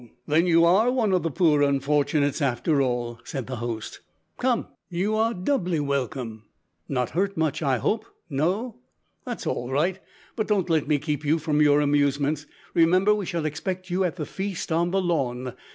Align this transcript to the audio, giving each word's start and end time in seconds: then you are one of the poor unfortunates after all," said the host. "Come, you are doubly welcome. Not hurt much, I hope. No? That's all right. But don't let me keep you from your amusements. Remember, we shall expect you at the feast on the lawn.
then 0.25 0.47
you 0.47 0.65
are 0.65 0.89
one 0.91 1.13
of 1.13 1.21
the 1.21 1.29
poor 1.29 1.61
unfortunates 1.61 2.41
after 2.41 2.81
all," 2.81 3.19
said 3.23 3.45
the 3.45 3.57
host. 3.57 3.99
"Come, 4.39 4.65
you 4.89 5.13
are 5.13 5.31
doubly 5.35 5.79
welcome. 5.79 6.45
Not 6.89 7.11
hurt 7.11 7.37
much, 7.37 7.61
I 7.61 7.77
hope. 7.77 8.07
No? 8.27 8.79
That's 9.25 9.45
all 9.45 9.69
right. 9.69 9.99
But 10.35 10.47
don't 10.47 10.71
let 10.71 10.87
me 10.87 10.97
keep 10.97 11.23
you 11.23 11.37
from 11.37 11.61
your 11.61 11.81
amusements. 11.81 12.47
Remember, 12.73 13.13
we 13.13 13.27
shall 13.27 13.45
expect 13.45 13.91
you 13.91 14.03
at 14.03 14.15
the 14.15 14.25
feast 14.25 14.71
on 14.71 14.89
the 14.89 14.99
lawn. 15.03 15.53